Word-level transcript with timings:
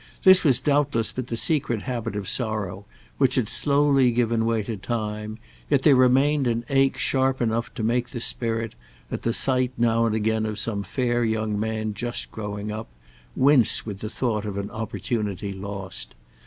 This 0.23 0.43
was 0.43 0.59
doubtless 0.59 1.11
but 1.11 1.27
the 1.27 1.37
secret 1.37 1.83
habit 1.83 2.15
of 2.15 2.27
sorrow, 2.27 2.87
which 3.19 3.35
had 3.35 3.47
slowly 3.47 4.09
given 4.09 4.47
way 4.47 4.63
to 4.63 4.75
time; 4.75 5.37
yet 5.69 5.83
there 5.83 5.95
remained 5.95 6.47
an 6.47 6.65
ache 6.69 6.97
sharp 6.97 7.39
enough 7.39 7.71
to 7.75 7.83
make 7.83 8.09
the 8.09 8.19
spirit, 8.19 8.73
at 9.11 9.21
the 9.21 9.31
sight 9.31 9.73
now 9.77 10.07
and 10.07 10.15
again 10.15 10.47
of 10.47 10.57
some 10.57 10.81
fair 10.81 11.23
young 11.23 11.59
man 11.59 11.93
just 11.93 12.31
growing 12.31 12.71
up, 12.71 12.87
wince 13.35 13.85
with 13.85 13.99
the 13.99 14.09
thought 14.09 14.43
of 14.45 14.57
an 14.57 14.71
opportunity 14.71 15.53
lost. 15.53 16.15